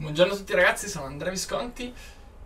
Buongiorno 0.00 0.32
a 0.32 0.36
tutti 0.36 0.54
ragazzi, 0.54 0.88
sono 0.88 1.04
Andrea 1.04 1.30
Visconti 1.30 1.92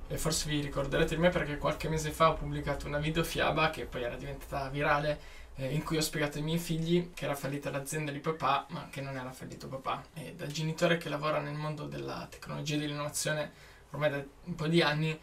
e 0.09 0.19
forse 0.19 0.49
vi 0.49 0.61
ricorderete 0.61 1.15
di 1.15 1.21
me 1.21 1.29
perché 1.29 1.57
qualche 1.57 1.89
mese 1.89 2.11
fa 2.11 2.31
ho 2.31 2.35
pubblicato 2.35 2.89
una 2.89 2.99
videofiaba 2.99 3.71
che 3.71 3.85
poi 3.85 4.03
era 4.03 4.17
diventata 4.17 4.69
virale 4.71 5.21
eh, 5.55 5.73
in 5.73 5.85
cui 5.85 5.97
ho 5.97 6.01
spiegato 6.01 6.39
ai 6.39 6.43
miei 6.43 6.59
figli 6.59 7.13
che 7.15 7.27
era 7.27 7.37
fallita 7.37 7.71
l'azienda 7.71 8.11
di 8.11 8.19
papà 8.19 8.67
ma 8.71 8.89
che 8.91 9.01
non 9.01 9.17
era 9.17 9.31
fallito 9.31 9.69
papà 9.69 10.03
e 10.15 10.35
da 10.35 10.49
genitore 10.49 10.97
che 10.97 11.09
lavora 11.09 11.39
nel 11.39 11.55
mondo 11.55 11.87
della 11.87 12.27
tecnologia 12.29 12.75
e 12.75 12.79
dell'innovazione 12.79 13.53
ormai 13.91 14.11
da 14.11 14.25
un 14.47 14.55
po' 14.57 14.67
di 14.67 14.83
anni 14.83 15.17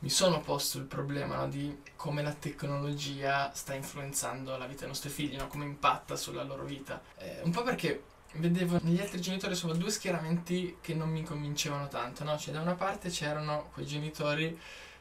mi 0.00 0.10
sono 0.10 0.42
posto 0.42 0.76
il 0.76 0.84
problema 0.84 1.36
no, 1.36 1.48
di 1.48 1.80
come 1.96 2.22
la 2.22 2.34
tecnologia 2.34 3.52
sta 3.54 3.72
influenzando 3.72 4.54
la 4.58 4.66
vita 4.66 4.80
dei 4.80 4.88
nostri 4.88 5.08
figli, 5.08 5.36
no? 5.36 5.46
come 5.46 5.64
impatta 5.64 6.16
sulla 6.16 6.42
loro 6.42 6.64
vita. 6.64 7.02
Eh, 7.18 7.40
un 7.42 7.50
po' 7.50 7.62
perché 7.62 8.02
vedevo 8.34 8.78
negli 8.82 9.00
altri 9.00 9.20
genitori 9.20 9.52
insomma 9.52 9.74
due 9.74 9.90
schieramenti 9.90 10.76
che 10.80 10.94
non 10.94 11.10
mi 11.10 11.22
convincevano 11.22 11.88
tanto, 11.88 12.24
no? 12.24 12.38
Cioè 12.38 12.54
da 12.54 12.60
una 12.60 12.74
parte 12.74 13.10
c'erano 13.10 13.70
quei 13.72 13.86
genitori 13.86 14.58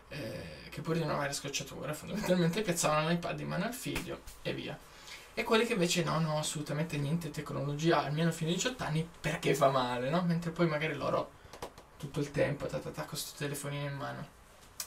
eh, 0.10 0.68
che 0.70 0.82
pur 0.82 0.96
di 0.96 1.02
non 1.02 1.12
avere 1.12 1.34
scocciature 1.34 1.94
fondamentalmente 1.94 2.62
piazzavano 2.62 3.10
l'iPad 3.10 3.40
in 3.40 3.48
mano 3.48 3.66
al 3.66 3.74
figlio 3.74 4.22
e 4.42 4.54
via. 4.54 4.78
E 5.34 5.44
quelli 5.44 5.66
che 5.66 5.74
invece 5.74 6.04
no, 6.04 6.20
no, 6.20 6.38
assolutamente 6.38 6.98
niente 6.98 7.30
tecnologia, 7.30 8.04
almeno 8.04 8.32
fino 8.32 8.50
ai 8.50 8.56
18 8.56 8.84
anni, 8.84 9.08
perché 9.22 9.54
fa 9.54 9.70
male, 9.70 10.10
no? 10.10 10.22
Mentre 10.24 10.52
poi 10.52 10.68
magari 10.68 10.96
loro 10.96 11.32
tutto 11.98 12.20
il 12.20 12.32
tempo, 12.32 12.66
ta 12.66 12.80
ta 12.80 12.90
ta, 12.90 13.02
con 13.02 13.10
questo 13.10 13.38
telefonino 13.38 13.86
in 13.86 13.96
mano. 13.96 14.38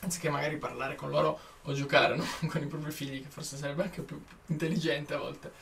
Anziché 0.04 0.28
magari 0.28 0.56
parlare 0.56 0.96
con 0.96 1.10
loro 1.10 1.38
o 1.62 1.72
giocare 1.72 2.16
no? 2.16 2.24
con 2.50 2.62
i 2.62 2.66
propri 2.66 2.90
figli, 2.90 3.22
che 3.22 3.28
forse 3.28 3.56
sarebbe 3.56 3.84
anche 3.84 4.02
più 4.02 4.20
intelligente 4.46 5.14
a 5.14 5.18
volte. 5.18 5.52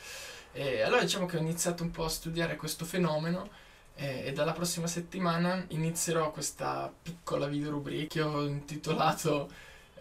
E 0.51 0.81
allora 0.81 1.01
diciamo 1.01 1.25
che 1.25 1.37
ho 1.37 1.39
iniziato 1.39 1.83
un 1.83 1.91
po' 1.91 2.05
a 2.05 2.09
studiare 2.09 2.55
questo 2.55 2.83
fenomeno 2.83 3.49
eh, 3.95 4.25
e 4.25 4.33
dalla 4.33 4.51
prossima 4.51 4.87
settimana 4.87 5.63
inizierò 5.69 6.31
questa 6.31 6.91
piccola 7.01 7.47
video 7.47 7.69
rubrica 7.69 8.07
che 8.07 8.21
ho 8.21 8.43
intitolato 8.43 9.49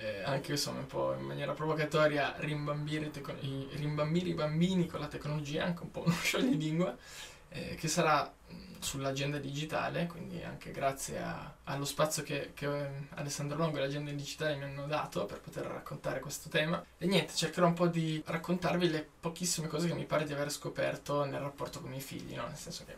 eh, 0.00 0.22
anche 0.24 0.52
insomma 0.52 0.78
un 0.80 0.86
po' 0.86 1.14
in 1.14 1.24
maniera 1.24 1.52
provocatoria 1.52 2.34
rimbambire, 2.38 3.10
teco- 3.10 3.36
i, 3.40 3.68
rimbambire 3.72 4.30
i 4.30 4.34
bambini 4.34 4.86
con 4.86 5.00
la 5.00 5.06
tecnologia, 5.06 5.64
anche 5.64 5.82
un 5.82 5.90
po' 5.90 6.02
uno 6.06 6.14
scioglilingua, 6.14 6.96
eh, 7.50 7.74
che 7.74 7.88
sarà 7.88 8.32
sull'agenda 8.80 9.38
digitale, 9.38 10.06
quindi 10.06 10.42
anche 10.42 10.70
grazie 10.70 11.20
a, 11.20 11.54
allo 11.64 11.84
spazio 11.84 12.22
che, 12.22 12.52
che 12.54 12.64
ehm, 12.64 13.08
Alessandro 13.14 13.58
Longo 13.58 13.76
e 13.76 13.80
l'agenda 13.80 14.10
digitale 14.10 14.56
mi 14.56 14.64
hanno 14.64 14.86
dato 14.86 15.26
per 15.26 15.40
poter 15.40 15.66
raccontare 15.66 16.20
questo 16.20 16.48
tema. 16.48 16.82
E 16.98 17.06
niente, 17.06 17.34
cercherò 17.34 17.66
un 17.66 17.74
po' 17.74 17.86
di 17.86 18.22
raccontarvi 18.24 18.88
le 18.88 19.06
pochissime 19.20 19.68
cose 19.68 19.88
che 19.88 19.94
mi 19.94 20.06
pare 20.06 20.24
di 20.24 20.32
aver 20.32 20.50
scoperto 20.50 21.24
nel 21.24 21.40
rapporto 21.40 21.80
con 21.80 21.88
i 21.88 21.90
miei 21.92 22.02
figli, 22.02 22.34
no? 22.34 22.46
nel 22.46 22.56
senso 22.56 22.84
che 22.84 22.96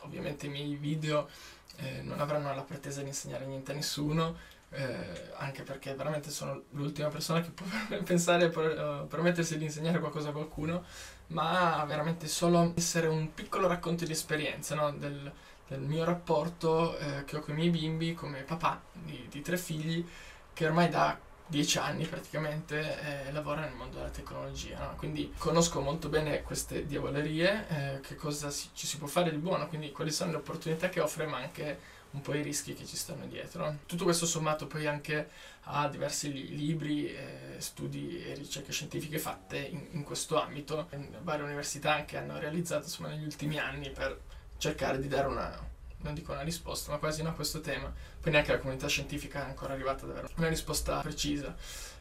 ovviamente 0.00 0.46
i 0.46 0.50
miei 0.50 0.76
video 0.76 1.28
eh, 1.76 2.00
non 2.02 2.20
avranno 2.20 2.54
la 2.54 2.62
pretesa 2.62 3.02
di 3.02 3.08
insegnare 3.08 3.44
niente 3.44 3.72
a 3.72 3.74
nessuno, 3.74 4.36
eh, 4.74 5.30
anche 5.36 5.62
perché 5.62 5.94
veramente 5.94 6.30
sono 6.30 6.64
l'ultima 6.70 7.08
persona 7.08 7.40
che 7.40 7.50
può 7.50 7.66
pensare 8.04 8.48
per 8.48 9.02
uh, 9.02 9.06
permettersi 9.06 9.56
di 9.56 9.64
insegnare 9.64 9.98
qualcosa 9.98 10.30
a 10.30 10.32
qualcuno, 10.32 10.84
ma 11.28 11.84
veramente 11.86 12.26
solo 12.26 12.72
essere 12.76 13.06
un 13.06 13.32
piccolo 13.32 13.68
racconto 13.68 14.04
di 14.04 14.12
esperienza 14.12 14.74
no? 14.74 14.90
del, 14.92 15.32
del, 15.68 15.80
mio 15.80 16.04
rapporto 16.04 16.98
eh, 16.98 17.24
che 17.24 17.36
ho 17.36 17.40
con 17.40 17.54
i 17.54 17.56
miei 17.56 17.70
bimbi 17.70 18.14
come 18.14 18.42
papà 18.42 18.80
di, 18.92 19.26
di 19.30 19.40
tre 19.40 19.56
figli 19.56 20.04
che 20.52 20.66
ormai 20.66 20.88
da 20.88 21.18
dieci 21.46 21.78
anni 21.78 22.06
praticamente 22.06 23.26
eh, 23.26 23.32
lavora 23.32 23.60
nel 23.60 23.74
mondo 23.74 23.96
della 23.96 24.08
tecnologia, 24.08 24.78
no? 24.78 24.94
quindi 24.96 25.32
conosco 25.36 25.80
molto 25.80 26.08
bene 26.08 26.42
queste 26.42 26.86
diavolerie, 26.86 27.66
eh, 27.68 28.00
che 28.00 28.16
cosa 28.16 28.50
si, 28.50 28.70
ci 28.72 28.86
si 28.86 28.98
può 28.98 29.06
fare 29.06 29.30
di 29.30 29.36
buono, 29.36 29.68
quindi 29.68 29.92
quali 29.92 30.10
sono 30.10 30.30
le 30.30 30.38
opportunità 30.38 30.88
che 30.88 31.00
offre, 31.00 31.26
ma 31.26 31.38
anche 31.38 31.78
un 32.14 32.20
po' 32.20 32.34
i 32.34 32.42
rischi 32.42 32.74
che 32.74 32.86
ci 32.86 32.96
stanno 32.96 33.26
dietro. 33.26 33.78
Tutto 33.86 34.04
questo 34.04 34.24
sommato 34.24 34.66
poi 34.66 34.86
anche 34.86 35.28
a 35.64 35.88
diversi 35.88 36.32
li- 36.32 36.56
libri, 36.56 37.12
eh, 37.12 37.56
studi 37.58 38.24
e 38.24 38.34
ricerche 38.34 38.72
scientifiche 38.72 39.18
fatte 39.18 39.58
in, 39.58 39.86
in 39.90 40.04
questo 40.04 40.40
ambito, 40.40 40.88
varie 41.22 41.44
università 41.44 41.94
anche 41.94 42.16
hanno 42.16 42.38
realizzato 42.38 42.84
insomma, 42.84 43.08
negli 43.08 43.24
ultimi 43.24 43.58
anni 43.58 43.90
per 43.90 44.18
cercare 44.58 45.00
di 45.00 45.08
dare 45.08 45.26
una, 45.26 45.58
non 46.04 46.14
dico 46.14 46.32
una 46.32 46.42
risposta, 46.42 46.92
ma 46.92 46.98
quasi 46.98 47.22
no 47.22 47.30
a 47.30 47.32
questo 47.32 47.60
tema. 47.60 47.92
Poi 48.20 48.30
neanche 48.30 48.52
la 48.52 48.58
comunità 48.58 48.86
scientifica 48.86 49.44
è 49.44 49.48
ancora 49.48 49.72
arrivata 49.72 50.04
ad 50.04 50.10
avere 50.10 50.28
una 50.36 50.48
risposta 50.48 51.00
precisa. 51.00 51.56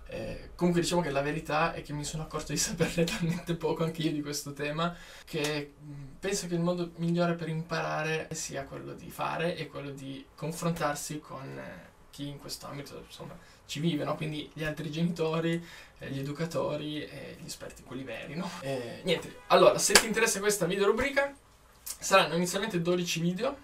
Eh, 0.08 0.52
comunque 0.56 0.82
diciamo 0.82 1.02
che 1.02 1.10
la 1.10 1.22
verità 1.22 1.74
è 1.74 1.82
che 1.82 1.94
mi 1.94 2.04
sono 2.04 2.24
accorto 2.24 2.52
di 2.52 2.58
saperne 2.60 3.04
talmente 3.06 3.56
poco 3.56 3.84
anche 3.84 4.02
io 4.04 4.12
di 4.12 4.22
questo 4.22 4.54
tema 4.54 4.96
che 5.26 5.74
penso 6.20 6.46
che 6.46 6.54
il 6.54 6.60
modo 6.60 6.92
migliore 6.98 7.34
per 7.34 7.48
imparare 7.48 8.28
sia 8.34 8.64
quello 8.66 8.94
di 8.94 9.10
fare 9.10 9.56
e 9.56 9.68
quello 9.68 9.90
di 9.90 10.24
confrontarsi 10.36 11.20
con 11.20 11.58
eh, 11.58 11.92
chi 12.12 12.28
in 12.28 12.38
questo 12.38 12.68
ambito 12.68 13.02
insomma 13.04 13.36
ci 13.66 13.80
vive, 13.80 14.04
no? 14.04 14.16
quindi 14.16 14.52
gli 14.54 14.64
altri 14.64 14.92
genitori, 14.92 15.66
eh, 15.98 16.10
gli 16.10 16.20
educatori 16.20 17.04
e 17.04 17.38
gli 17.40 17.46
esperti, 17.46 17.82
quelli 17.82 18.04
veri. 18.04 18.36
No? 18.36 18.48
Eh, 18.60 19.00
niente, 19.04 19.40
allora 19.48 19.80
se 19.80 19.94
ti 19.94 20.06
interessa 20.06 20.40
questa 20.40 20.66
video 20.66 20.86
rubrica 20.86 21.34
saranno 21.82 22.36
inizialmente 22.36 22.82
12 22.82 23.20
video 23.20 23.58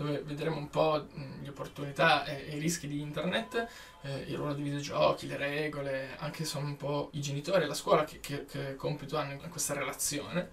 dove 0.00 0.22
vedremo 0.24 0.56
un 0.56 0.70
po' 0.70 1.06
le 1.42 1.48
opportunità 1.48 2.24
e, 2.24 2.56
i 2.56 2.58
rischi 2.58 2.88
di 2.88 3.02
internet, 3.02 3.66
eh, 4.00 4.24
il 4.28 4.36
ruolo 4.36 4.54
dei 4.54 4.62
videogiochi, 4.62 5.26
le 5.26 5.36
regole, 5.36 6.16
anche 6.18 6.42
insomma 6.42 6.68
un 6.68 6.76
po' 6.78 7.10
i 7.12 7.20
genitori 7.20 7.64
e 7.64 7.66
la 7.66 7.74
scuola 7.74 8.04
che, 8.04 8.18
che, 8.20 8.46
che 8.46 8.76
compito 8.76 9.18
hanno 9.18 9.32
in 9.32 9.50
questa 9.50 9.74
relazione. 9.74 10.48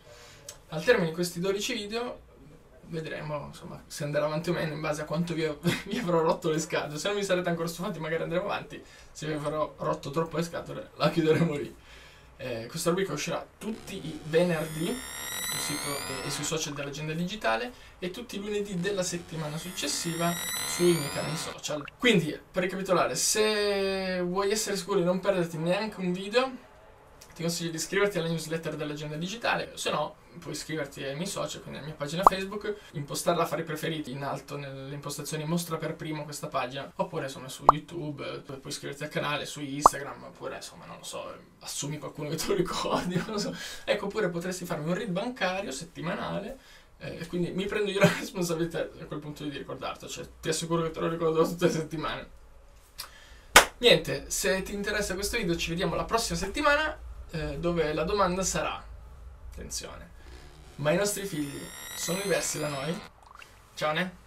Al 0.70 0.84
termine 0.84 1.08
di 1.08 1.14
questi 1.14 1.40
12 1.40 1.74
video 1.74 2.20
vedremo 2.88 3.46
insomma, 3.48 3.82
se 3.88 4.04
andrà 4.04 4.26
avanti 4.26 4.50
o 4.50 4.54
meno 4.54 4.74
in 4.74 4.82
base 4.82 5.04
a 5.04 5.06
quanto 5.06 5.34
vi, 5.34 5.48
vi, 5.88 5.98
avrò 5.98 6.22
rotto 6.22 6.50
le 6.50 6.60
scatole. 6.60 7.00
Se 7.00 7.08
non 7.08 7.18
vi 7.18 7.24
sarete 7.24 7.48
ancora 7.48 7.70
stufati 7.70 8.00
magari 8.00 8.24
andremo 8.24 8.44
avanti, 8.44 8.84
se 9.14 9.28
vi 9.28 9.34
avrò 9.34 9.76
rotto 9.78 10.10
troppo 10.10 10.36
le 10.36 10.44
scatole 10.44 10.90
la 10.96 11.10
chiuderemo 11.10 11.56
lì. 11.56 11.74
Eh, 12.36 12.66
questa 12.68 12.90
rubrica 12.90 13.14
uscirà 13.14 13.44
tutti 13.58 13.96
i 13.96 14.20
venerdì 14.26 14.94
sul 15.50 15.60
sito 15.60 16.26
e 16.26 16.30
sui 16.30 16.44
social 16.44 16.74
dell'agenda 16.74 17.14
digitale 17.14 17.72
e 18.00 18.12
tutti 18.12 18.36
i 18.36 18.40
lunedì 18.40 18.80
della 18.80 19.04
settimana 19.04 19.58
successiva 19.58 20.34
sui 20.68 20.92
miei 20.92 21.10
canali 21.10 21.38
social. 21.38 21.84
Quindi, 21.98 22.38
per 22.52 22.64
ricapitolare, 22.64 23.16
se 23.16 24.20
vuoi 24.22 24.52
essere 24.52 24.76
sicuro 24.76 25.00
di 25.00 25.06
non 25.06 25.20
perderti 25.20 25.58
neanche 25.58 26.00
un 26.00 26.12
video, 26.12 26.52
ti 27.38 27.44
consiglio 27.44 27.70
di 27.70 27.76
iscriverti 27.76 28.18
alla 28.18 28.30
newsletter 28.30 28.76
dell'agenda 28.76 29.16
digitale, 29.16 29.74
se 29.76 29.92
no 29.92 30.16
puoi 30.40 30.54
iscriverti 30.54 31.04
ai 31.04 31.14
miei 31.14 31.28
social, 31.28 31.62
quindi 31.62 31.78
alla 31.78 31.88
mia 31.88 31.96
pagina 31.96 32.24
Facebook, 32.24 32.76
impostarla 32.94 33.44
a 33.44 33.46
fare 33.46 33.62
preferiti 33.62 34.10
in 34.10 34.24
alto 34.24 34.58
nelle 34.58 34.92
impostazioni 34.92 35.46
mostra 35.46 35.78
per 35.78 35.94
primo 35.94 36.24
questa 36.24 36.48
pagina, 36.48 36.92
oppure 36.96 37.26
insomma 37.26 37.48
su 37.48 37.64
YouTube, 37.72 38.40
puoi 38.40 38.60
iscriverti 38.66 39.04
al 39.04 39.10
canale, 39.10 39.46
su 39.46 39.62
Instagram, 39.62 40.24
oppure 40.24 40.56
insomma 40.56 40.86
non 40.86 40.98
lo 40.98 41.04
so, 41.04 41.32
assumi 41.60 42.00
qualcuno 42.00 42.30
che 42.30 42.38
te 42.38 42.48
lo 42.48 42.56
ricordi, 42.56 43.14
non 43.24 43.34
lo 43.34 43.38
so. 43.38 43.56
Ecco, 43.84 44.06
oppure 44.06 44.30
potresti 44.30 44.66
farmi 44.66 44.90
un 44.90 44.96
read 44.96 45.10
bancario 45.10 45.70
settimanale 45.72 46.58
eh, 47.00 47.28
quindi 47.28 47.52
mi 47.52 47.68
prendo 47.68 47.92
io 47.92 48.00
la 48.00 48.12
responsabilità 48.18 48.80
a 48.80 49.06
quel 49.06 49.20
punto 49.20 49.44
di 49.44 49.56
ricordarti, 49.56 50.10
cioè 50.10 50.26
ti 50.42 50.50
assicuro 50.50 50.82
che 50.82 50.90
te 50.90 51.00
lo 51.02 51.08
ricordo 51.08 51.48
tutte 51.48 51.66
le 51.66 51.72
settimane. 51.72 52.30
Niente, 53.78 54.26
se 54.32 54.64
ti 54.64 54.74
interessa 54.74 55.14
questo 55.14 55.38
video 55.38 55.56
ci 55.56 55.70
vediamo 55.70 55.94
la 55.94 56.04
prossima 56.04 56.36
settimana 56.36 57.06
eh, 57.32 57.58
dove 57.60 57.94
la 57.94 58.04
domanda 58.04 58.44
sarà, 58.44 58.84
attenzione, 59.52 60.12
ma 60.76 60.92
i 60.92 60.98
nostri 60.98 61.26
figli 61.26 61.60
sono 61.96 62.20
diversi 62.22 62.60
da 62.60 62.70
noi? 62.70 63.00
Ciao 63.74 63.94
ne? 63.94 64.26